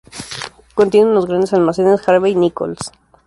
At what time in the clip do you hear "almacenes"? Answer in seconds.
1.53-2.01